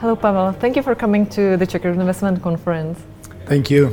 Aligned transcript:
Hello, 0.00 0.14
Pavel. 0.14 0.52
Thank 0.52 0.76
you 0.76 0.82
for 0.82 0.94
coming 0.94 1.26
to 1.30 1.56
the 1.56 1.66
Czech 1.66 1.84
Investment 1.84 2.40
Conference. 2.40 3.00
Thank 3.46 3.68
you. 3.70 3.90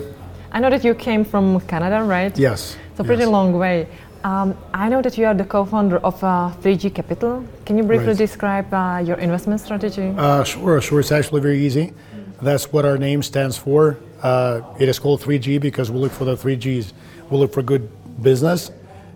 I 0.52 0.60
know 0.60 0.70
that 0.70 0.84
you 0.84 0.94
came 0.94 1.26
from 1.26 1.60
Canada, 1.62 2.04
right? 2.04 2.38
Yes. 2.38 2.78
It's 2.92 3.00
a 3.00 3.04
pretty 3.04 3.24
yes. 3.24 3.32
long 3.32 3.54
way. 3.58 3.88
Um, 4.24 4.56
I 4.74 4.88
know 4.88 5.02
that 5.02 5.18
you 5.18 5.26
are 5.26 5.34
the 5.34 5.46
co-founder 5.46 5.98
of 5.98 6.24
uh, 6.24 6.52
3G 6.62 6.94
Capital. 6.94 7.44
Can 7.66 7.78
you 7.78 7.84
briefly 7.84 8.08
Right. 8.10 8.18
describe 8.18 8.72
uh, 8.74 9.02
your 9.04 9.18
investment 9.18 9.62
strategy? 9.62 10.14
Uh, 10.18 10.44
sure, 10.44 10.80
sure. 10.82 11.00
It's 11.00 11.12
actually 11.12 11.42
very 11.42 11.60
easy. 11.60 11.94
That's 12.42 12.72
what 12.72 12.86
our 12.86 12.98
name 12.98 13.24
stands 13.24 13.58
for. 13.58 13.98
Uh, 14.22 14.62
it 14.80 14.88
is 14.90 15.00
called 15.00 15.22
3G 15.22 15.60
because 15.60 15.90
we 15.90 16.00
look 16.00 16.12
for 16.12 16.26
the 16.26 16.38
three 16.38 16.56
Gs. 16.56 16.94
We 17.30 17.38
look 17.38 17.52
for 17.54 17.64
good 17.64 17.90
business, 18.22 18.72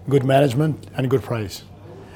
good 0.10 0.24
management, 0.24 0.88
and 0.96 1.10
good 1.10 1.22
price. 1.22 1.64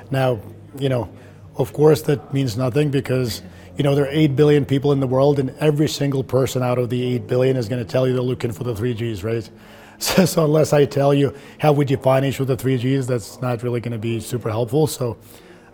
Now, 0.09 0.39
you 0.79 0.89
know, 0.89 1.09
of 1.57 1.73
course, 1.73 2.01
that 2.03 2.33
means 2.33 2.57
nothing 2.57 2.89
because 2.89 3.41
you 3.77 3.83
know 3.83 3.95
there 3.95 4.05
are 4.05 4.11
eight 4.11 4.35
billion 4.35 4.65
people 4.65 4.91
in 4.91 4.99
the 4.99 5.07
world, 5.07 5.39
and 5.39 5.49
every 5.59 5.87
single 5.87 6.23
person 6.23 6.61
out 6.61 6.77
of 6.77 6.89
the 6.89 7.15
eight 7.15 7.27
billion 7.27 7.57
is 7.57 7.67
going 7.67 7.83
to 7.83 7.89
tell 7.89 8.07
you 8.07 8.13
they're 8.13 8.21
looking 8.21 8.51
for 8.51 8.63
the 8.63 8.75
three 8.75 8.93
Gs, 8.93 9.23
right? 9.23 9.49
So, 9.99 10.25
so 10.25 10.43
unless 10.43 10.73
I 10.73 10.85
tell 10.85 11.13
you 11.13 11.33
how 11.59 11.71
we 11.71 11.85
define 11.85 12.25
each 12.25 12.39
of 12.39 12.47
the 12.47 12.57
three 12.57 12.77
Gs, 12.77 13.07
that's 13.07 13.39
not 13.41 13.63
really 13.63 13.79
going 13.79 13.93
to 13.93 13.99
be 13.99 14.19
super 14.19 14.49
helpful. 14.49 14.87
So. 14.87 15.17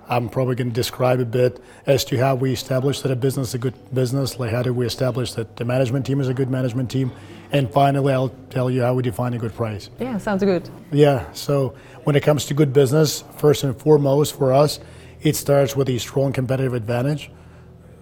I'm 0.09 0.27
probably 0.27 0.55
going 0.55 0.71
to 0.71 0.73
describe 0.73 1.19
a 1.19 1.25
bit 1.25 1.61
as 1.85 2.03
to 2.05 2.17
how 2.17 2.33
we 2.33 2.51
establish 2.51 3.01
that 3.01 3.11
a 3.11 3.15
business 3.15 3.49
is 3.49 3.53
a 3.53 3.57
good 3.59 3.75
business, 3.93 4.39
like 4.39 4.49
how 4.49 4.63
do 4.63 4.73
we 4.73 4.87
establish 4.87 5.33
that 5.33 5.55
the 5.55 5.65
management 5.65 6.03
team 6.07 6.19
is 6.19 6.27
a 6.27 6.33
good 6.33 6.49
management 6.49 6.89
team, 6.89 7.11
and 7.51 7.71
finally 7.71 8.11
I'll 8.11 8.33
tell 8.49 8.71
you 8.71 8.81
how 8.81 8.95
we 8.95 9.03
define 9.03 9.35
a 9.35 9.37
good 9.37 9.53
price. 9.53 9.91
Yeah, 9.99 10.17
sounds 10.17 10.43
good. 10.43 10.67
Yeah, 10.91 11.31
so 11.33 11.75
when 12.05 12.15
it 12.15 12.23
comes 12.23 12.45
to 12.45 12.55
good 12.55 12.73
business, 12.73 13.23
first 13.37 13.63
and 13.63 13.79
foremost 13.79 14.35
for 14.35 14.51
us, 14.51 14.79
it 15.21 15.35
starts 15.35 15.75
with 15.75 15.89
a 15.89 15.99
strong 15.99 16.33
competitive 16.33 16.73
advantage. 16.73 17.29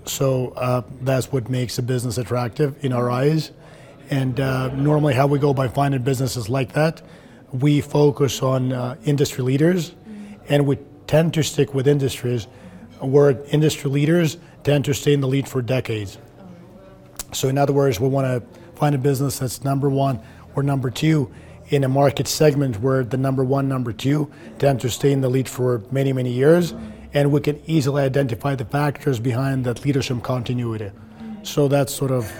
So 0.07 0.49
uh, 0.55 0.81
that's 1.01 1.31
what 1.31 1.49
makes 1.49 1.77
a 1.77 1.83
business 1.83 2.17
attractive 2.17 2.83
in 2.83 2.93
our 2.93 3.09
eyes. 3.09 3.51
And 4.09 4.39
uh, 4.39 4.73
normally, 4.73 5.13
how 5.13 5.27
we 5.27 5.37
go 5.37 5.53
by 5.53 5.67
finding 5.67 6.01
businesses 6.01 6.49
like 6.49 6.73
that, 6.73 7.01
we 7.51 7.81
focus 7.81 8.41
on 8.41 8.71
uh, 8.71 8.95
industry 9.03 9.43
leaders, 9.43 9.93
and 10.47 10.65
we 10.65 10.77
tend 11.07 11.33
to 11.33 11.43
stick 11.43 11.73
with 11.73 11.87
industries 11.87 12.47
where 13.01 13.41
industry 13.47 13.89
leaders 13.89 14.37
tend 14.63 14.85
to 14.85 14.93
stay 14.93 15.13
in 15.13 15.21
the 15.21 15.27
lead 15.27 15.47
for 15.47 15.61
decades. 15.61 16.17
So, 17.33 17.49
in 17.49 17.57
other 17.57 17.73
words, 17.73 17.99
we 17.99 18.07
want 18.07 18.27
to 18.27 18.59
find 18.77 18.95
a 18.95 18.97
business 18.97 19.39
that's 19.39 19.63
number 19.63 19.89
one 19.89 20.21
or 20.55 20.63
number 20.63 20.89
two 20.89 21.31
in 21.69 21.83
a 21.83 21.89
market 21.89 22.27
segment 22.27 22.79
where 22.79 23.03
the 23.03 23.17
number 23.17 23.43
one, 23.43 23.67
number 23.67 23.91
two 23.91 24.31
tend 24.57 24.79
to 24.81 24.89
stay 24.89 25.11
in 25.11 25.19
the 25.19 25.29
lead 25.29 25.49
for 25.49 25.83
many, 25.91 26.13
many 26.13 26.31
years, 26.31 26.73
and 27.13 27.31
we 27.31 27.41
can 27.41 27.61
easily 27.65 28.03
identify 28.03 28.55
the 28.55 28.65
factors 28.65 29.19
behind 29.19 29.65
that 29.65 29.85
leadership 29.85 30.21
continuity. 30.23 30.91
So, 31.43 31.67
that's 31.67 31.93
sort 31.93 32.11
of, 32.11 32.31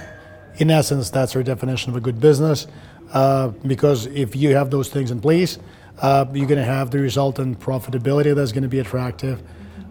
in 0.58 0.70
essence, 0.70 1.10
that's 1.10 1.36
our 1.36 1.44
definition 1.44 1.92
of 1.92 1.96
a 1.96 2.02
good 2.02 2.20
business. 2.20 2.68
Uh, 3.14 3.50
because 3.66 4.06
if 4.08 4.36
you 4.36 4.56
have 4.56 4.70
those 4.70 4.90
things 4.90 5.12
in 5.12 5.22
place, 5.22 5.60
uh, 6.02 6.26
you're 6.34 6.48
going 6.48 6.60
to 6.60 6.66
have 6.66 6.92
the 6.92 7.00
resultant 7.00 7.60
profitability 7.60 8.36
that's 8.36 8.52
going 8.52 8.64
to 8.64 8.70
be 8.70 8.80
attractive. 8.80 9.42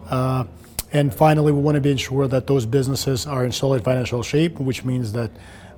Uh, 0.09 0.45
and 0.93 1.13
finally, 1.13 1.51
we 1.51 1.59
want 1.59 1.75
to 1.75 1.81
be 1.81 1.91
ensure 1.91 2.27
that 2.27 2.47
those 2.47 2.65
businesses 2.65 3.25
are 3.25 3.43
in 3.43 3.51
solid 3.51 3.83
financial 3.83 4.23
shape, 4.23 4.59
which 4.59 4.85
means 4.85 5.11
that 5.13 5.31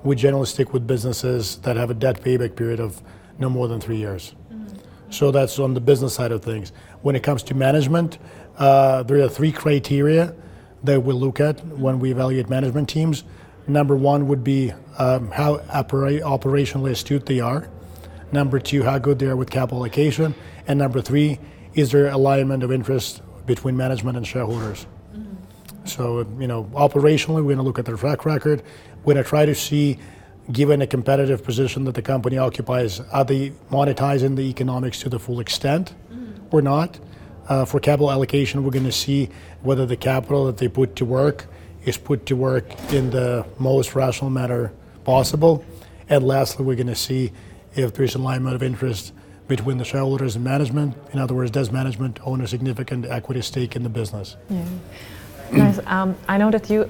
we 0.03 0.15
generally 0.15 0.45
stick 0.45 0.71
with 0.71 0.85
businesses 0.85 1.57
that 1.57 1.75
have 1.75 1.89
a 1.89 1.93
debt 1.93 2.21
payback 2.21 2.55
period 2.55 2.79
of 2.79 3.01
no 3.39 3.49
more 3.49 3.67
than 3.67 3.81
three 3.81 3.97
years. 3.97 4.35
So 5.09 5.31
that's 5.31 5.57
on 5.57 5.73
the 5.73 5.81
business 5.81 6.13
side 6.13 6.31
of 6.31 6.43
things. 6.43 6.71
When 7.01 7.15
it 7.15 7.23
comes 7.23 7.41
to 7.43 7.55
management, 7.55 8.19
uh, 8.59 9.03
there 9.03 9.23
are 9.23 9.29
three 9.29 9.51
criteria 9.51 10.35
that 10.83 11.01
we 11.01 11.13
look 11.13 11.39
at 11.39 11.65
when 11.65 11.99
we 11.99 12.11
evaluate 12.11 12.49
management 12.49 12.89
teams. 12.89 13.23
Number 13.67 13.95
one 13.95 14.27
would 14.27 14.43
be 14.43 14.73
um, 14.97 15.31
how 15.31 15.61
opera- 15.71 16.19
operationally 16.21 16.91
astute 16.91 17.25
they 17.25 17.39
are. 17.39 17.69
Number 18.31 18.59
two, 18.59 18.83
how 18.83 18.99
good 18.99 19.19
they 19.19 19.27
are 19.27 19.35
with 19.35 19.49
capital 19.49 19.79
allocation. 19.79 20.35
And 20.67 20.77
number 20.77 21.01
three, 21.01 21.39
is 21.73 21.91
there 21.91 22.07
alignment 22.09 22.63
of 22.63 22.71
interest 22.71 23.21
between 23.45 23.75
management 23.77 24.17
and 24.17 24.27
shareholders? 24.27 24.85
So, 25.85 26.27
you 26.39 26.47
know, 26.47 26.65
operationally, 26.73 27.37
we're 27.37 27.55
going 27.55 27.57
to 27.57 27.63
look 27.63 27.79
at 27.79 27.85
their 27.85 27.95
track 27.95 28.25
record. 28.25 28.61
We're 29.03 29.13
going 29.13 29.23
to 29.23 29.29
try 29.29 29.45
to 29.45 29.55
see, 29.55 29.97
given 30.51 30.81
a 30.81 30.87
competitive 30.87 31.43
position 31.43 31.85
that 31.85 31.95
the 31.95 32.01
company 32.01 32.37
occupies, 32.37 32.99
are 32.99 33.25
they 33.25 33.51
monetizing 33.71 34.35
the 34.35 34.43
economics 34.43 34.99
to 34.99 35.09
the 35.09 35.19
full 35.19 35.39
extent 35.39 35.95
or 36.51 36.61
not? 36.61 36.99
Uh, 37.49 37.65
for 37.65 37.79
capital 37.79 38.11
allocation, 38.11 38.63
we're 38.63 38.69
going 38.69 38.85
to 38.85 38.91
see 38.91 39.27
whether 39.63 39.83
the 39.83 39.97
capital 39.97 40.45
that 40.45 40.57
they 40.57 40.67
put 40.67 40.95
to 40.95 41.03
work 41.03 41.47
is 41.83 41.97
put 41.97 42.27
to 42.27 42.35
work 42.35 42.63
in 42.93 43.09
the 43.09 43.43
most 43.57 43.95
rational 43.95 44.29
manner 44.29 44.71
possible. 45.03 45.65
And 46.09 46.23
lastly, 46.23 46.63
we're 46.63 46.75
going 46.75 46.87
to 46.87 46.95
see 46.95 47.31
if 47.73 47.95
there's 47.95 48.13
alignment 48.13 48.55
of 48.55 48.61
interest 48.61 49.13
between 49.47 49.79
the 49.79 49.83
shareholders 49.83 50.35
and 50.35 50.45
management. 50.45 50.95
In 51.11 51.17
other 51.17 51.33
words, 51.33 51.49
does 51.49 51.71
management 51.71 52.19
own 52.23 52.41
a 52.41 52.47
significant 52.47 53.05
equity 53.07 53.41
stake 53.41 53.75
in 53.75 53.81
the 53.81 53.89
business? 53.89 54.37
Yeah. 54.49 54.63
nice. 55.51 55.79
Um, 55.87 56.15
I 56.27 56.37
know 56.37 56.51
that 56.51 56.69
you 56.69 56.87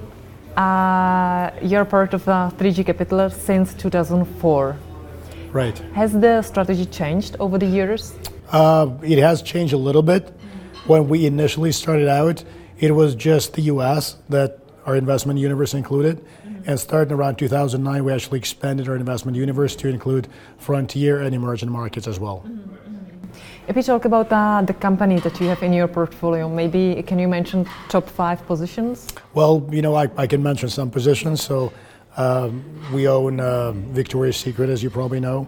uh, 0.58 1.50
you're 1.62 1.86
part 1.86 2.12
of 2.12 2.28
uh, 2.28 2.50
3G 2.58 2.84
Capital 2.84 3.30
since 3.30 3.72
2004. 3.74 4.76
Right. 5.52 5.78
Has 5.94 6.12
the 6.12 6.42
strategy 6.42 6.84
changed 6.84 7.36
over 7.40 7.56
the 7.56 7.66
years? 7.66 8.14
Uh, 8.52 8.90
it 9.02 9.18
has 9.18 9.40
changed 9.40 9.72
a 9.72 9.78
little 9.78 10.02
bit. 10.02 10.30
When 10.90 11.08
we 11.08 11.24
initially 11.24 11.70
started 11.70 12.08
out, 12.08 12.42
it 12.80 12.90
was 12.90 13.14
just 13.14 13.54
the 13.54 13.62
US 13.74 14.16
that 14.28 14.58
our 14.84 14.96
investment 14.96 15.38
universe 15.38 15.72
included. 15.72 16.20
And 16.66 16.80
starting 16.80 17.14
around 17.14 17.36
2009, 17.36 18.02
we 18.02 18.12
actually 18.12 18.40
expanded 18.40 18.88
our 18.88 18.96
investment 18.96 19.36
universe 19.36 19.76
to 19.76 19.86
include 19.86 20.26
frontier 20.58 21.20
and 21.20 21.32
emerging 21.32 21.70
markets 21.70 22.08
as 22.08 22.18
well. 22.18 22.44
If 23.68 23.76
we 23.76 23.84
talk 23.84 24.04
about 24.04 24.32
uh, 24.32 24.62
the 24.62 24.74
company 24.74 25.20
that 25.20 25.40
you 25.40 25.46
have 25.46 25.62
in 25.62 25.72
your 25.72 25.86
portfolio, 25.86 26.48
maybe 26.48 27.00
can 27.04 27.20
you 27.20 27.28
mention 27.28 27.68
top 27.88 28.08
five 28.08 28.44
positions? 28.48 29.06
Well, 29.32 29.64
you 29.70 29.82
know, 29.82 29.94
I, 29.94 30.10
I 30.16 30.26
can 30.26 30.42
mention 30.42 30.68
some 30.68 30.90
positions. 30.90 31.40
So 31.40 31.72
um, 32.16 32.64
we 32.92 33.06
own 33.06 33.38
uh, 33.38 33.70
Victoria's 33.94 34.38
Secret, 34.38 34.68
as 34.68 34.82
you 34.82 34.90
probably 34.90 35.20
know. 35.20 35.46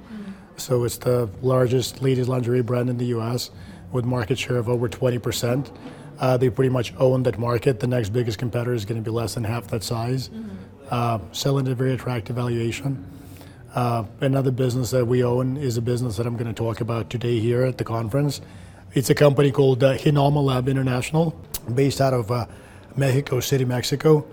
So 0.56 0.84
it's 0.84 0.98
the 0.98 1.28
largest 1.42 2.00
ladies' 2.00 2.28
lingerie 2.28 2.62
brand 2.62 2.88
in 2.88 2.96
the 2.96 3.06
US 3.06 3.50
with 3.92 4.04
market 4.04 4.38
share 4.38 4.56
of 4.56 4.68
over 4.68 4.88
20%. 4.88 5.70
Uh, 6.18 6.36
they 6.36 6.50
pretty 6.50 6.68
much 6.68 6.94
own 6.98 7.22
that 7.24 7.38
market. 7.38 7.80
The 7.80 7.86
next 7.86 8.10
biggest 8.10 8.38
competitor 8.38 8.74
is 8.74 8.84
going 8.84 9.02
to 9.02 9.04
be 9.04 9.14
less 9.14 9.34
than 9.34 9.44
half 9.44 9.66
that 9.68 9.82
size, 9.82 10.30
uh, 10.90 11.18
selling 11.32 11.66
at 11.66 11.72
a 11.72 11.74
very 11.74 11.94
attractive 11.94 12.36
valuation. 12.36 13.04
Uh, 13.74 14.04
another 14.20 14.50
business 14.50 14.90
that 14.90 15.06
we 15.06 15.24
own 15.24 15.56
is 15.56 15.76
a 15.78 15.82
business 15.82 16.16
that 16.16 16.26
I'm 16.26 16.36
going 16.36 16.52
to 16.52 16.52
talk 16.52 16.80
about 16.80 17.08
today 17.08 17.40
here 17.40 17.64
at 17.64 17.78
the 17.78 17.84
conference. 17.84 18.40
It's 18.94 19.08
a 19.08 19.14
company 19.14 19.50
called 19.50 19.82
uh, 19.82 19.96
Genomma 19.96 20.44
Lab 20.44 20.68
International, 20.68 21.34
based 21.74 22.00
out 22.00 22.12
of 22.12 22.30
uh, 22.30 22.46
Mexico 22.96 23.40
City, 23.40 23.64
Mexico. 23.64 24.26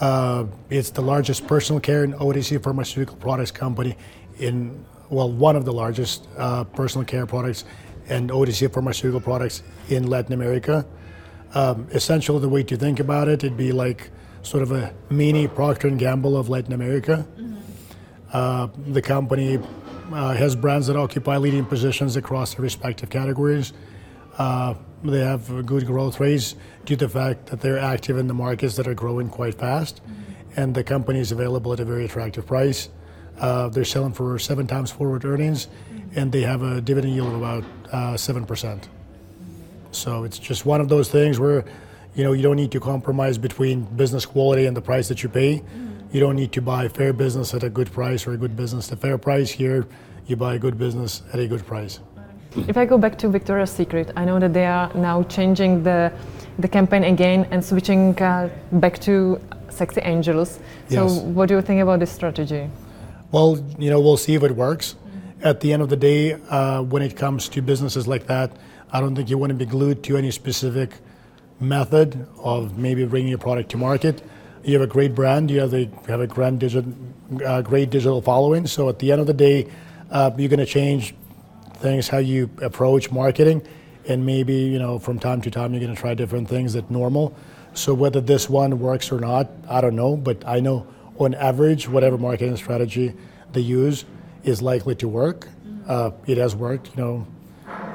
Uh, 0.00 0.46
it's 0.70 0.90
the 0.90 1.02
largest 1.02 1.46
personal 1.46 1.80
care 1.80 2.04
and 2.04 2.14
OTC 2.14 2.62
pharmaceutical 2.62 3.16
products 3.16 3.50
company 3.50 3.96
in, 4.38 4.84
well, 5.10 5.30
one 5.30 5.56
of 5.56 5.66
the 5.66 5.72
largest 5.72 6.26
uh, 6.38 6.64
personal 6.64 7.04
care 7.04 7.26
products 7.26 7.64
and 8.08 8.30
OTC 8.30 8.72
pharmaceutical 8.72 9.20
products 9.20 9.62
in 9.88 10.06
Latin 10.06 10.32
America. 10.32 10.86
Um, 11.54 11.88
essentially, 11.92 12.40
the 12.40 12.48
way 12.48 12.62
to 12.64 12.76
think 12.76 13.00
about 13.00 13.28
it, 13.28 13.44
it'd 13.44 13.56
be 13.56 13.72
like 13.72 14.10
sort 14.42 14.62
of 14.62 14.72
a 14.72 14.94
mini 15.10 15.48
Procter 15.48 15.88
and 15.88 15.98
Gamble 15.98 16.36
of 16.36 16.48
Latin 16.48 16.72
America. 16.72 17.26
Uh, 18.32 18.68
the 18.86 19.02
company 19.02 19.58
uh, 20.12 20.34
has 20.34 20.54
brands 20.54 20.86
that 20.86 20.96
occupy 20.96 21.36
leading 21.36 21.64
positions 21.64 22.16
across 22.16 22.54
their 22.54 22.62
respective 22.62 23.10
categories. 23.10 23.72
Uh, 24.36 24.74
they 25.02 25.20
have 25.20 25.64
good 25.64 25.86
growth 25.86 26.20
rates 26.20 26.54
due 26.84 26.96
to 26.96 27.06
the 27.06 27.12
fact 27.12 27.46
that 27.46 27.60
they're 27.60 27.78
active 27.78 28.18
in 28.18 28.26
the 28.26 28.34
markets 28.34 28.76
that 28.76 28.86
are 28.86 28.94
growing 28.94 29.28
quite 29.28 29.54
fast, 29.54 30.00
and 30.56 30.74
the 30.74 30.84
company 30.84 31.20
is 31.20 31.32
available 31.32 31.72
at 31.72 31.80
a 31.80 31.84
very 31.84 32.04
attractive 32.04 32.46
price. 32.46 32.88
Uh, 33.40 33.68
they're 33.68 33.84
selling 33.84 34.12
for 34.12 34.38
seven 34.38 34.66
times 34.66 34.90
forward 34.90 35.24
earnings, 35.24 35.68
and 36.14 36.32
they 36.32 36.42
have 36.42 36.62
a 36.62 36.80
dividend 36.80 37.14
yield 37.14 37.28
of 37.28 37.34
about 37.34 37.64
uh, 37.92 38.16
seven 38.16 38.44
percent. 38.46 38.88
So 39.90 40.24
it's 40.24 40.38
just 40.38 40.66
one 40.66 40.80
of 40.80 40.88
those 40.88 41.10
things 41.10 41.38
where, 41.40 41.64
you 42.14 42.22
know, 42.24 42.32
you 42.32 42.42
don't 42.42 42.56
need 42.56 42.70
to 42.72 42.80
compromise 42.80 43.38
between 43.38 43.82
business 43.96 44.26
quality 44.26 44.66
and 44.66 44.76
the 44.76 44.82
price 44.82 45.08
that 45.08 45.22
you 45.22 45.28
pay. 45.28 45.62
You 46.12 46.20
don't 46.20 46.36
need 46.36 46.52
to 46.52 46.62
buy 46.62 46.88
fair 46.88 47.12
business 47.12 47.54
at 47.54 47.62
a 47.62 47.70
good 47.70 47.90
price 47.92 48.26
or 48.26 48.32
a 48.32 48.36
good 48.36 48.56
business 48.56 48.88
at 48.92 48.98
a 48.98 49.00
fair 49.00 49.18
price. 49.18 49.50
Here, 49.50 49.86
you 50.26 50.36
buy 50.36 50.54
a 50.54 50.58
good 50.58 50.78
business 50.78 51.22
at 51.32 51.40
a 51.40 51.46
good 51.46 51.66
price. 51.66 52.00
If 52.66 52.76
I 52.76 52.86
go 52.86 52.98
back 52.98 53.18
to 53.18 53.28
Victoria's 53.28 53.70
Secret, 53.70 54.10
I 54.16 54.24
know 54.24 54.38
that 54.38 54.52
they 54.52 54.66
are 54.66 54.92
now 54.94 55.22
changing 55.24 55.82
the 55.82 56.12
the 56.58 56.68
campaign 56.68 57.04
again 57.04 57.46
and 57.52 57.64
switching 57.64 58.20
uh, 58.20 58.48
back 58.72 58.98
to 59.00 59.40
sexy 59.68 60.00
angels. 60.02 60.58
So, 60.88 61.06
Yes. 61.06 61.20
what 61.20 61.48
do 61.48 61.54
you 61.54 61.62
think 61.62 61.80
about 61.80 62.00
this 62.00 62.10
strategy? 62.10 62.68
Well, 63.30 63.58
you 63.78 63.90
know, 63.90 64.00
we'll 64.00 64.16
see 64.16 64.34
if 64.34 64.42
it 64.42 64.56
works. 64.56 64.96
At 65.40 65.60
the 65.60 65.72
end 65.72 65.82
of 65.82 65.88
the 65.88 65.96
day, 65.96 66.32
uh, 66.32 66.82
when 66.82 67.00
it 67.00 67.16
comes 67.16 67.48
to 67.50 67.62
businesses 67.62 68.08
like 68.08 68.26
that, 68.26 68.50
I 68.90 69.00
don't 69.00 69.14
think 69.14 69.30
you 69.30 69.38
want 69.38 69.50
to 69.50 69.54
be 69.54 69.66
glued 69.66 70.02
to 70.04 70.16
any 70.16 70.32
specific 70.32 70.90
method 71.60 72.26
of 72.38 72.76
maybe 72.76 73.04
bringing 73.04 73.32
a 73.34 73.38
product 73.38 73.70
to 73.70 73.76
market. 73.76 74.20
you 74.64 74.72
have 74.72 74.82
a 74.82 74.92
great 74.92 75.14
brand, 75.14 75.48
you 75.48 75.60
have, 75.60 75.72
you 75.72 75.90
have 76.08 76.20
a 76.20 76.26
grand 76.26 76.64
uh, 77.44 77.62
great 77.62 77.90
digital 77.90 78.20
following. 78.20 78.66
So 78.66 78.88
at 78.88 78.98
the 78.98 79.12
end 79.12 79.20
of 79.20 79.28
the 79.28 79.32
day, 79.32 79.68
uh, 80.10 80.32
you're 80.36 80.48
going 80.48 80.58
to 80.58 80.66
change 80.66 81.14
things 81.74 82.08
how 82.08 82.18
you 82.18 82.50
approach 82.60 83.12
marketing, 83.12 83.62
and 84.08 84.26
maybe 84.26 84.54
you 84.54 84.78
know 84.80 84.98
from 84.98 85.20
time 85.20 85.40
to 85.42 85.50
time 85.52 85.72
you're 85.72 85.82
going 85.82 85.94
to 85.94 86.00
try 86.00 86.14
different 86.14 86.48
things 86.48 86.72
that 86.72 86.90
normal. 86.90 87.32
So 87.74 87.94
whether 87.94 88.20
this 88.20 88.48
one 88.50 88.80
works 88.80 89.12
or 89.12 89.20
not, 89.20 89.48
I 89.68 89.80
don't 89.80 89.94
know, 89.94 90.16
but 90.16 90.42
I 90.48 90.58
know 90.58 90.86
on 91.16 91.34
average, 91.34 91.88
whatever 91.88 92.18
marketing 92.18 92.56
strategy 92.56 93.14
they 93.52 93.60
use 93.60 94.04
is 94.48 94.62
likely 94.62 94.94
to 94.96 95.08
work. 95.08 95.46
Uh, 95.86 96.10
it 96.26 96.38
has 96.38 96.56
worked, 96.56 96.88
you 96.96 97.02
know, 97.02 97.26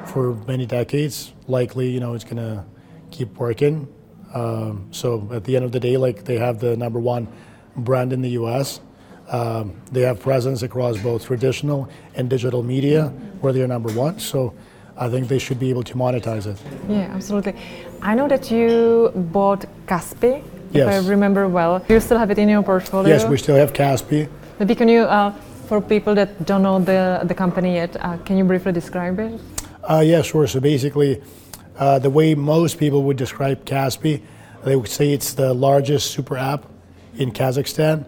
for 0.06 0.34
many 0.46 0.66
decades. 0.66 1.32
Likely, 1.48 1.90
you 1.90 2.00
know, 2.00 2.14
it's 2.14 2.24
going 2.24 2.36
to 2.36 2.64
keep 3.10 3.36
working. 3.36 3.88
Um, 4.34 4.88
so 4.90 5.28
at 5.32 5.44
the 5.44 5.56
end 5.56 5.64
of 5.64 5.72
the 5.72 5.80
day, 5.80 5.96
like 5.96 6.24
they 6.24 6.38
have 6.38 6.58
the 6.60 6.76
number 6.76 6.98
one 7.00 7.28
brand 7.76 8.12
in 8.12 8.22
the 8.22 8.30
U.S. 8.30 8.80
Um, 9.28 9.74
they 9.92 10.02
have 10.02 10.20
presence 10.20 10.62
across 10.62 10.98
both 10.98 11.24
traditional 11.26 11.88
and 12.14 12.28
digital 12.30 12.62
media, 12.62 13.08
where 13.40 13.52
they're 13.52 13.68
number 13.68 13.92
one. 13.92 14.18
So 14.18 14.54
I 14.96 15.08
think 15.08 15.28
they 15.28 15.38
should 15.38 15.58
be 15.58 15.70
able 15.70 15.82
to 15.84 15.94
monetize 15.94 16.46
it. 16.46 16.58
Yeah, 16.88 17.14
absolutely. 17.14 17.54
I 18.02 18.14
know 18.14 18.28
that 18.28 18.50
you 18.50 19.10
bought 19.14 19.64
Kaspi, 19.86 20.42
Yes. 20.72 20.86
if 20.88 21.06
I 21.06 21.08
remember 21.08 21.48
well. 21.48 21.78
Do 21.78 21.94
you 21.94 22.00
still 22.00 22.18
have 22.18 22.30
it 22.30 22.38
in 22.38 22.48
your 22.48 22.62
portfolio? 22.62 23.08
Yes, 23.14 23.24
we 23.24 23.36
still 23.38 23.56
have 23.56 23.72
Kaspi. 23.72 24.28
Maybe 24.58 24.74
can 24.74 24.88
you, 24.88 25.02
uh, 25.02 25.32
for 25.66 25.80
people 25.80 26.14
that 26.14 26.46
don't 26.46 26.62
know 26.62 26.78
the, 26.78 27.22
the 27.24 27.34
company 27.34 27.74
yet, 27.74 27.96
uh, 28.00 28.16
can 28.18 28.36
you 28.36 28.44
briefly 28.44 28.72
describe 28.72 29.18
it? 29.18 29.40
Uh, 29.82 30.02
yeah, 30.04 30.22
sure. 30.22 30.46
So 30.46 30.60
basically, 30.60 31.22
uh, 31.78 31.98
the 31.98 32.10
way 32.10 32.34
most 32.34 32.78
people 32.78 33.02
would 33.04 33.16
describe 33.16 33.64
Kaspi, 33.64 34.22
they 34.64 34.76
would 34.76 34.88
say 34.88 35.12
it's 35.12 35.34
the 35.34 35.52
largest 35.52 36.10
super 36.10 36.36
app 36.36 36.66
in 37.16 37.32
Kazakhstan. 37.32 38.06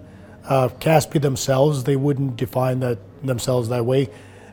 Uh, 0.49 0.69
Kaspi 0.69 1.21
themselves, 1.21 1.85
they 1.85 1.97
wouldn't 1.97 2.37
define 2.37 2.81
that 2.81 2.99
themselves 3.23 3.69
that 3.69 3.85
way. 3.85 4.09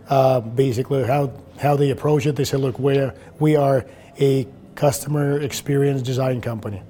Uh, 0.10 0.40
basically, 0.42 1.04
how 1.04 1.32
how 1.60 1.76
they 1.76 1.92
approach 1.92 2.26
it, 2.26 2.36
they 2.36 2.44
say, 2.44 2.58
look, 2.58 2.80
we're 2.80 3.14
we 3.40 3.56
are 3.56 3.86
a 4.20 4.48
customer 4.76 5.40
experience 5.40 6.02
design 6.02 6.42
company. 6.42 6.82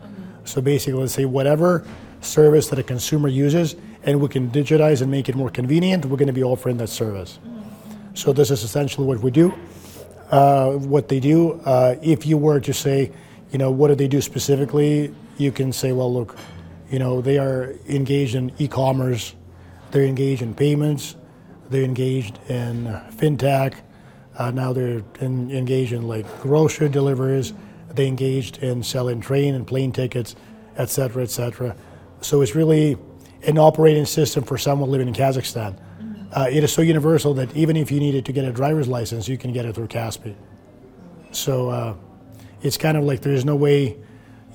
So 0.45 0.62
basically, 0.62 1.01
let's 1.01 1.13
say 1.13 1.25
whatever 1.25 1.86
service 2.21 2.69
that 2.69 2.80
a 2.80 2.83
consumer 2.83 3.27
uses, 3.27 3.75
and 4.05 4.19
we 4.19 4.27
can 4.27 4.50
digitize 4.50 5.01
and 5.01 5.09
make 5.09 5.29
it 5.29 5.35
more 5.35 5.50
convenient, 5.50 6.05
we're 6.05 6.17
going 6.17 6.27
to 6.27 6.33
be 6.33 6.44
offering 6.44 6.77
that 6.77 6.89
service. 6.89 7.39
So 8.13 8.33
this 8.33 8.51
is 8.51 8.63
essentially 8.63 9.07
what 9.07 9.19
we 9.19 9.31
do. 9.31 9.53
Uh, 10.29 10.73
what 10.73 11.07
they 11.09 11.19
do, 11.19 11.53
uh, 11.65 11.95
if 12.01 12.25
you 12.25 12.38
were 12.38 12.59
to 12.59 12.73
say, 12.73 13.11
you 13.51 13.59
know, 13.59 13.71
what 13.71 13.89
do 13.89 13.95
they 13.95 14.07
do 14.07 14.19
specifically, 14.19 15.13
you 15.38 15.51
can 15.51 15.71
say, 15.71 15.91
well, 15.91 16.11
look, 16.11 16.35
you 16.89 17.00
know, 17.00 17.21
they 17.21 17.38
are 17.38 17.75
engaged 17.88 18.35
in 18.35 18.51
e-commerce, 18.57 19.35
they're 19.91 20.05
engaged 20.05 20.41
in 20.41 20.53
payments, 20.53 21.15
they're 21.69 21.83
engaged 21.83 22.39
in 22.50 22.85
fintech, 23.15 23.75
uh, 24.38 24.51
now 24.51 24.73
they're 24.73 25.03
in, 25.21 25.51
engaged 25.51 25.94
in 25.94 26.07
like 26.07 26.25
grocery 26.41 26.89
deliveries, 26.89 27.53
they 27.94 28.07
engaged 28.07 28.57
in 28.57 28.81
selling 28.81 29.21
train 29.21 29.53
and 29.53 29.67
plane 29.67 29.91
tickets, 29.91 30.35
et 30.77 30.89
cetera, 30.89 31.21
et 31.21 31.29
cetera. 31.29 31.75
So 32.21 32.41
it's 32.41 32.55
really 32.55 32.97
an 33.45 33.57
operating 33.57 34.05
system 34.05 34.43
for 34.43 34.57
someone 34.57 34.89
living 34.89 35.07
in 35.07 35.13
Kazakhstan. 35.13 35.77
Uh, 36.31 36.47
it 36.49 36.63
is 36.63 36.73
so 36.73 36.81
universal 36.81 37.33
that 37.35 37.55
even 37.55 37.77
if 37.77 37.91
you 37.91 37.99
needed 37.99 38.25
to 38.25 38.31
get 38.31 38.45
a 38.45 38.51
driver's 38.51 38.87
license, 38.87 39.27
you 39.27 39.37
can 39.37 39.53
get 39.53 39.65
it 39.65 39.75
through 39.75 39.87
Kaspi. 39.87 40.35
So 41.31 41.69
uh, 41.69 41.95
it's 42.61 42.77
kind 42.77 42.97
of 42.97 43.03
like 43.03 43.21
there's 43.21 43.45
no 43.45 43.55
way 43.55 43.97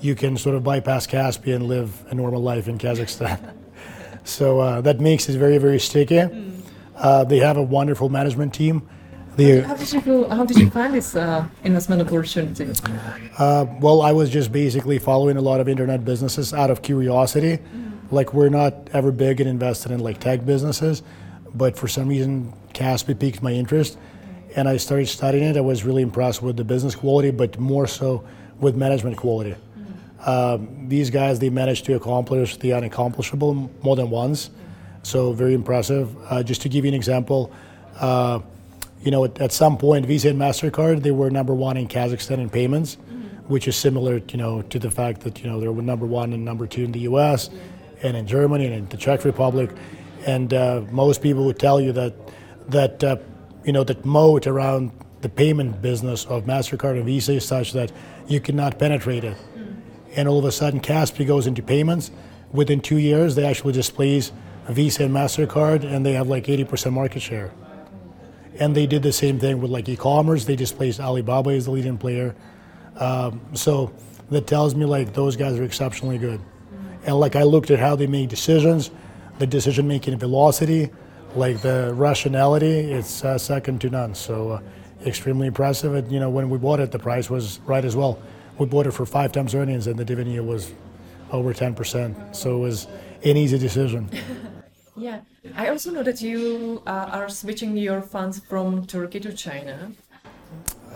you 0.01 0.15
can 0.15 0.37
sort 0.37 0.55
of 0.55 0.63
bypass 0.63 1.07
Kaspi 1.07 1.55
and 1.55 1.67
live 1.67 2.05
a 2.09 2.15
normal 2.15 2.41
life 2.41 2.67
in 2.67 2.77
Kazakhstan. 2.77 3.53
so 4.23 4.59
uh, 4.59 4.81
that 4.81 4.99
makes 4.99 5.29
it 5.29 5.37
very, 5.37 5.57
very 5.57 5.79
sticky. 5.79 6.27
Uh, 6.95 7.23
they 7.23 7.39
have 7.39 7.55
a 7.57 7.63
wonderful 7.63 8.09
management 8.09 8.53
team. 8.53 8.87
They, 9.35 9.61
How 9.61 9.75
did 9.75 9.93
you, 9.93 10.27
how 10.27 10.43
did 10.43 10.57
you 10.57 10.69
find 10.69 10.93
this 10.93 11.15
uh, 11.15 11.47
investment 11.63 12.01
opportunity? 12.01 12.73
Uh, 13.37 13.65
well, 13.79 14.01
I 14.01 14.11
was 14.11 14.29
just 14.29 14.51
basically 14.51 14.99
following 14.99 15.37
a 15.37 15.41
lot 15.41 15.61
of 15.61 15.69
internet 15.69 16.03
businesses 16.03 16.53
out 16.53 16.69
of 16.69 16.81
curiosity. 16.81 17.59
Like 18.11 18.33
we're 18.33 18.49
not 18.49 18.89
ever 18.93 19.11
big 19.11 19.39
and 19.39 19.49
invested 19.49 19.91
in 19.91 19.99
like 19.99 20.19
tech 20.19 20.45
businesses, 20.45 21.03
but 21.53 21.77
for 21.77 21.87
some 21.87 22.07
reason 22.07 22.53
Kaspi 22.73 23.19
piqued 23.19 23.43
my 23.43 23.51
interest, 23.51 23.97
and 24.55 24.67
I 24.67 24.77
started 24.77 25.07
studying 25.07 25.43
it. 25.43 25.57
I 25.57 25.61
was 25.61 25.83
really 25.83 26.01
impressed 26.01 26.41
with 26.41 26.57
the 26.57 26.63
business 26.63 26.95
quality, 26.95 27.31
but 27.31 27.59
more 27.59 27.87
so 27.87 28.23
with 28.59 28.75
management 28.75 29.17
quality. 29.17 29.55
Um, 30.25 30.87
these 30.89 31.09
guys 31.09 31.39
they 31.39 31.49
managed 31.49 31.85
to 31.85 31.95
accomplish 31.95 32.57
the 32.57 32.71
unaccomplishable 32.71 33.69
more 33.83 33.95
than 33.95 34.09
once, 34.09 34.49
so 35.03 35.31
very 35.33 35.53
impressive. 35.53 36.15
Uh, 36.31 36.43
just 36.43 36.61
to 36.63 36.69
give 36.69 36.85
you 36.85 36.89
an 36.89 36.95
example. 36.95 37.51
Uh, 37.99 38.39
you 39.01 39.11
know, 39.11 39.23
at, 39.23 39.39
at, 39.39 39.51
some 39.53 39.77
point, 39.77 40.05
Visa 40.05 40.29
and 40.29 40.39
Mastercard 40.39 41.03
they 41.03 41.11
were 41.11 41.29
number 41.29 41.53
one 41.53 41.77
in 41.77 41.87
Kazakhstan 41.87 42.39
in 42.39 42.49
payments, 42.49 42.97
which 43.47 43.67
is 43.67 43.77
similar, 43.77 44.17
you 44.29 44.37
know, 44.37 44.61
to 44.63 44.77
the 44.77 44.91
fact 44.91 45.21
that 45.21 45.41
you 45.41 45.49
know 45.49 45.59
they 45.59 45.67
were 45.67 45.81
number 45.81 46.05
one 46.05 46.33
and 46.33 46.43
number 46.43 46.67
two 46.67 46.83
in 46.83 46.91
the 46.91 46.99
U.S. 47.01 47.49
and 48.01 48.15
in 48.15 48.27
Germany 48.27 48.65
and 48.65 48.73
in 48.73 48.89
the 48.89 48.97
Czech 48.97 49.25
Republic, 49.25 49.69
and 50.25 50.53
uh, 50.53 50.81
most 50.91 51.21
people 51.21 51.45
would 51.45 51.59
tell 51.59 51.79
you 51.79 51.91
that 51.93 52.13
that 52.67 53.03
uh, 53.03 53.17
you 53.63 53.73
know 53.73 53.83
that 53.83 54.05
moat 54.05 54.47
around 54.47 54.91
the 55.21 55.29
payment 55.29 55.81
business 55.81 56.25
of 56.25 56.45
Mastercard 56.45 56.95
and 56.95 57.05
Visa 57.05 57.33
is 57.33 57.45
such 57.45 57.73
that 57.73 57.91
you 58.27 58.39
cannot 58.39 58.79
penetrate 58.79 59.23
it, 59.23 59.37
and 60.15 60.27
all 60.27 60.39
of 60.39 60.45
a 60.45 60.51
sudden 60.51 60.79
Kaspi 60.79 61.25
goes 61.25 61.47
into 61.47 61.61
payments. 61.61 62.11
Within 62.51 62.81
two 62.81 62.97
years, 62.97 63.35
they 63.35 63.45
actually 63.45 63.73
displace 63.73 64.31
Visa 64.69 65.03
and 65.03 65.13
Mastercard, 65.13 65.83
and 65.83 66.05
they 66.05 66.13
have 66.13 66.27
like 66.27 66.45
80% 66.45 66.93
market 66.93 67.21
share 67.21 67.51
and 68.59 68.75
they 68.75 68.85
did 68.85 69.03
the 69.03 69.13
same 69.13 69.39
thing 69.39 69.61
with 69.61 69.71
like 69.71 69.87
e-commerce. 69.87 70.45
They 70.45 70.55
displaced 70.55 70.99
Alibaba 70.99 71.51
as 71.51 71.65
the 71.65 71.71
leading 71.71 71.97
player. 71.97 72.35
Um, 72.97 73.41
so 73.53 73.93
that 74.29 74.45
tells 74.45 74.75
me 74.75 74.85
like 74.85 75.13
those 75.13 75.35
guys 75.35 75.57
are 75.57 75.63
exceptionally 75.63 76.17
good. 76.17 76.41
And 77.05 77.19
like 77.19 77.35
I 77.35 77.43
looked 77.43 77.71
at 77.71 77.79
how 77.79 77.95
they 77.95 78.07
make 78.07 78.29
decisions, 78.29 78.91
the 79.39 79.47
decision 79.47 79.87
making 79.87 80.17
velocity, 80.17 80.89
like 81.35 81.61
the 81.61 81.93
rationality, 81.95 82.91
it's 82.91 83.23
uh, 83.23 83.37
second 83.37 83.81
to 83.81 83.89
none. 83.89 84.15
So 84.15 84.51
uh, 84.51 84.61
extremely 85.05 85.47
impressive. 85.47 85.93
And 85.95 86.11
you 86.11 86.19
know 86.19 86.29
when 86.29 86.49
we 86.49 86.57
bought 86.57 86.79
it, 86.79 86.91
the 86.91 86.99
price 86.99 87.29
was 87.29 87.59
right 87.65 87.85
as 87.85 87.95
well. 87.95 88.19
We 88.57 88.65
bought 88.65 88.87
it 88.87 88.91
for 88.91 89.05
five 89.05 89.31
times 89.31 89.55
earnings, 89.55 89.87
and 89.87 89.97
the 89.97 90.03
dividend 90.03 90.33
yield 90.33 90.47
was 90.47 90.73
over 91.31 91.53
10%. 91.53 92.35
So 92.35 92.57
it 92.57 92.59
was 92.59 92.87
an 93.23 93.37
easy 93.37 93.57
decision. 93.57 94.09
Yeah, 94.99 95.21
I 95.55 95.69
also 95.69 95.91
know 95.91 96.03
that 96.03 96.21
you 96.21 96.83
uh, 96.85 97.09
are 97.13 97.29
switching 97.29 97.77
your 97.77 98.01
funds 98.01 98.39
from 98.39 98.85
Turkey 98.85 99.21
to 99.21 99.31
China. 99.31 99.93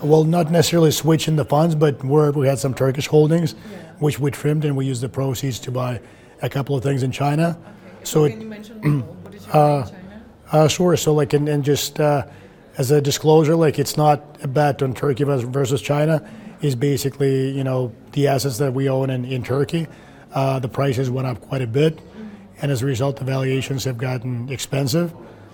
Well, 0.04 0.24
not 0.24 0.50
necessarily 0.50 0.90
switching 0.90 1.36
the 1.36 1.44
funds, 1.44 1.74
but 1.74 2.02
where 2.04 2.30
we 2.30 2.46
had 2.46 2.58
some 2.58 2.74
Turkish 2.74 3.06
holdings, 3.06 3.54
yeah. 3.54 3.92
which 3.98 4.18
we 4.18 4.30
trimmed, 4.30 4.64
and 4.64 4.76
we 4.76 4.86
used 4.86 5.02
the 5.02 5.08
proceeds 5.08 5.58
to 5.60 5.70
buy 5.70 6.00
a 6.42 6.48
couple 6.48 6.76
of 6.76 6.82
things 6.82 7.02
in 7.02 7.10
China. 7.10 7.58
Okay. 7.58 8.04
So, 8.04 8.28
can 8.28 8.38
it, 8.38 8.42
you 8.42 8.48
mention 8.48 8.80
what 9.00 9.32
did 9.32 9.42
you 9.42 9.52
buy 9.52 9.78
in 9.78 9.84
China? 9.84 9.94
Uh, 10.52 10.68
sure. 10.68 10.96
So, 10.96 11.14
like, 11.14 11.32
and, 11.32 11.48
and 11.48 11.64
just 11.64 11.98
uh, 12.00 12.26
as 12.76 12.90
a 12.90 13.00
disclosure, 13.00 13.56
like, 13.56 13.78
it's 13.78 13.96
not 13.96 14.22
a 14.42 14.48
bet 14.48 14.82
on 14.82 14.94
Turkey 14.94 15.24
versus 15.24 15.80
China. 15.82 16.28
Is 16.60 16.74
basically, 16.74 17.50
you 17.50 17.64
know, 17.64 17.92
the 18.12 18.28
assets 18.28 18.56
that 18.58 18.72
we 18.72 18.88
own 18.88 19.10
in, 19.10 19.24
in 19.26 19.42
Turkey. 19.42 19.86
Uh, 20.32 20.58
the 20.60 20.68
prices 20.68 21.10
went 21.10 21.26
up 21.26 21.40
quite 21.42 21.60
a 21.60 21.66
bit 21.66 22.00
and 22.60 22.70
as 22.70 22.82
a 22.82 22.86
result, 22.86 23.16
the 23.16 23.24
valuations 23.24 23.84
have 23.84 23.98
gotten 23.98 24.48
expensive. 24.48 25.12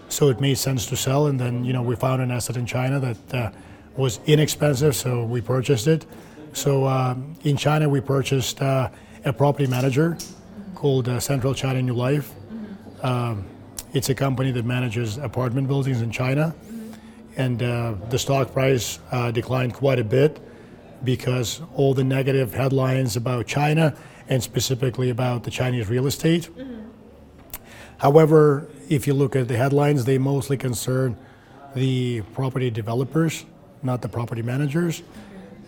So 0.08 0.28
it 0.28 0.40
made 0.40 0.58
sense 0.58 0.86
to 0.86 0.96
sell, 0.96 1.26
and 1.26 1.38
then 1.38 1.64
you 1.64 1.72
know 1.72 1.82
we 1.82 1.96
found 1.96 2.20
an 2.20 2.30
asset 2.30 2.56
in 2.56 2.66
China 2.66 2.98
that 3.00 3.34
uh, 3.34 3.50
was 4.00 4.18
inexpensive, 4.26 4.96
so 4.96 5.24
we 5.24 5.40
purchased 5.40 5.86
it. 5.86 6.06
So 6.52 6.84
uh, 6.84 7.14
in 7.44 7.56
China, 7.56 7.88
we 7.88 8.00
purchased 8.00 8.60
uh, 8.60 8.88
a 9.24 9.32
property 9.32 9.66
manager 9.66 10.16
called 10.74 11.08
uh, 11.08 11.20
Central 11.20 11.54
China 11.54 11.82
New 11.82 11.94
Life. 11.94 12.32
Um, 13.02 13.44
it's 13.92 14.08
a 14.08 14.14
company 14.14 14.50
that 14.52 14.64
manages 14.64 15.18
apartment 15.18 15.68
buildings 15.68 16.00
in 16.00 16.10
China, 16.10 16.54
and 17.36 17.62
uh, 17.62 17.94
the 18.08 18.18
stock 18.18 18.52
price 18.52 18.98
uh, 19.12 19.30
declined 19.30 19.74
quite 19.74 19.98
a 19.98 20.04
bit 20.04 20.40
because 21.04 21.60
all 21.74 21.94
the 21.94 22.04
negative 22.04 22.54
headlines 22.54 23.16
about 23.16 23.46
China 23.46 23.96
and 24.28 24.42
specifically 24.42 25.10
about 25.10 25.44
the 25.44 25.50
Chinese 25.50 25.88
real 25.88 26.06
estate. 26.06 26.48
However, 27.98 28.66
if 28.88 29.06
you 29.06 29.14
look 29.14 29.36
at 29.36 29.48
the 29.48 29.56
headlines, 29.56 30.04
they 30.04 30.18
mostly 30.18 30.56
concern 30.56 31.16
the 31.74 32.22
property 32.32 32.70
developers, 32.70 33.44
not 33.82 34.02
the 34.02 34.08
property 34.08 34.42
managers. 34.42 35.02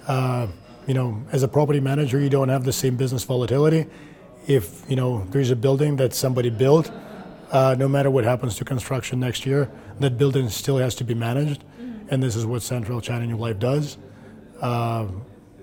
Uh, 0.07 0.49
you 0.87 0.95
know, 0.95 1.23
as 1.33 1.43
a 1.43 1.49
property 1.49 1.81
manager, 1.81 2.19
you 2.19 2.29
don't 2.29 2.49
have 2.49 2.65
the 2.65 2.73
same 2.73 2.97
business 2.97 3.25
volatility. 3.25 3.87
If 4.47 4.89
you 4.89 4.97
know 4.97 5.25
there's 5.31 5.51
a 5.51 5.57
building 5.57 5.97
that 5.97 6.13
somebody 6.13 6.51
built, 6.51 6.91
uh, 7.53 7.77
no 7.79 7.89
matter 7.89 8.11
what 8.11 8.25
happens 8.25 8.57
to 8.57 8.65
construction 8.65 9.21
next 9.21 9.47
year, 9.47 9.71
that 10.01 10.19
building 10.19 10.49
still 10.49 10.79
has 10.79 10.95
to 10.97 11.05
be 11.05 11.15
managed, 11.15 11.63
and 12.09 12.23
this 12.23 12.35
is 12.35 12.45
what 12.45 12.63
Central 12.63 13.01
China 13.01 13.27
New 13.27 13.37
Life 13.37 13.59
does. 13.59 13.99
Uh, 14.61 15.07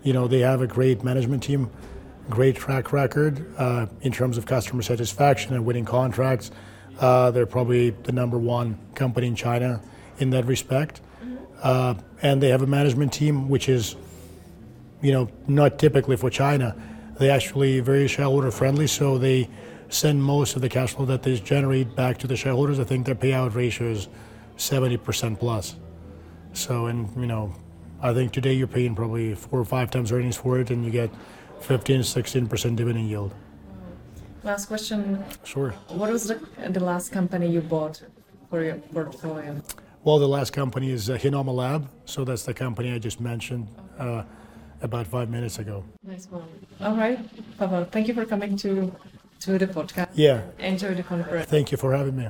you 0.03 0.13
know, 0.13 0.27
they 0.27 0.39
have 0.39 0.61
a 0.61 0.67
great 0.67 1.03
management 1.03 1.43
team, 1.43 1.69
great 2.29 2.55
track 2.55 2.93
record 2.93 3.45
uh, 3.57 3.87
in 4.01 4.11
terms 4.11 4.37
of 4.37 4.45
customer 4.45 4.81
satisfaction 4.81 5.53
and 5.53 5.65
winning 5.65 5.85
contracts. 5.85 6.51
Uh, 6.99 7.31
they're 7.31 7.45
probably 7.45 7.89
the 7.89 8.11
number 8.11 8.37
one 8.37 8.77
company 8.95 9.27
in 9.27 9.35
China 9.35 9.81
in 10.19 10.29
that 10.29 10.45
respect. 10.45 11.01
Uh, 11.61 11.95
and 12.21 12.41
they 12.41 12.49
have 12.49 12.61
a 12.61 12.67
management 12.67 13.13
team 13.13 13.49
which 13.49 13.69
is, 13.69 13.95
you 15.01 15.11
know, 15.11 15.29
not 15.47 15.79
typically 15.79 16.15
for 16.15 16.29
China. 16.29 16.75
They 17.17 17.29
actually 17.29 17.79
very 17.81 18.07
shareholder 18.07 18.51
friendly, 18.51 18.87
so 18.87 19.17
they 19.17 19.49
send 19.89 20.23
most 20.23 20.55
of 20.55 20.61
the 20.61 20.69
cash 20.69 20.93
flow 20.93 21.05
that 21.05 21.23
they 21.23 21.37
generate 21.37 21.95
back 21.95 22.17
to 22.19 22.27
the 22.27 22.35
shareholders. 22.35 22.79
I 22.79 22.83
think 22.83 23.05
their 23.05 23.15
payout 23.15 23.55
ratio 23.55 23.87
is 23.87 24.07
70% 24.57 25.39
plus. 25.39 25.75
So, 26.53 26.85
and 26.85 27.09
you 27.17 27.27
know, 27.27 27.53
I 28.01 28.13
think 28.13 28.31
today 28.31 28.53
you're 28.53 28.67
paying 28.67 28.95
probably 28.95 29.35
four 29.35 29.59
or 29.59 29.65
five 29.65 29.91
times 29.91 30.11
earnings 30.11 30.37
for 30.37 30.59
it, 30.59 30.71
and 30.71 30.85
you 30.85 30.91
get 30.91 31.09
15, 31.61 32.01
16% 32.01 32.75
dividend 32.75 33.09
yield. 33.09 33.33
Last 34.43 34.67
question. 34.67 35.23
Sure. 35.43 35.71
What 35.89 36.11
was 36.11 36.27
the, 36.27 36.39
the 36.69 36.79
last 36.79 37.11
company 37.11 37.49
you 37.49 37.61
bought 37.61 38.01
for 38.49 38.63
your 38.63 38.75
portfolio? 38.75 39.61
Well, 40.03 40.17
the 40.19 40.27
last 40.27 40.53
company 40.53 40.91
is 40.91 41.09
uh, 41.09 41.17
Genomma 41.17 41.53
Lab, 41.53 41.89
so 42.05 42.23
that's 42.23 42.43
the 42.43 42.53
company 42.53 42.93
I 42.93 42.99
just 42.99 43.19
mentioned 43.19 43.67
uh, 43.97 44.23
about 44.81 45.07
five 45.07 45.29
minutes 45.29 45.59
ago. 45.59 45.83
Nice 46.03 46.27
one. 46.29 46.47
All 46.79 46.95
right, 46.95 47.19
Pavel, 47.57 47.85
thank 47.85 48.07
you 48.07 48.13
for 48.13 48.25
coming 48.25 48.55
to 48.57 48.91
to 49.41 49.57
the 49.57 49.67
podcast. 49.67 50.09
Yeah, 50.15 50.41
Enjoy 50.59 50.93
the 50.95 51.03
conference. 51.03 51.49
thank 51.49 51.71
you 51.71 51.77
for 51.77 51.93
having 51.93 52.15
me. 52.15 52.27